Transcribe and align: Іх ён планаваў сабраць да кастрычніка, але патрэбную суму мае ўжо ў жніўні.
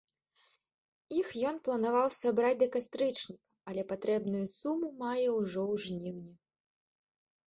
Іх 1.17 1.27
ён 1.49 1.55
планаваў 1.67 2.07
сабраць 2.15 2.57
да 2.61 2.67
кастрычніка, 2.75 3.47
але 3.73 3.83
патрэбную 3.91 4.41
суму 4.55 4.89
мае 5.03 5.27
ўжо 5.37 5.61
ў 5.73 5.75
жніўні. 5.85 6.35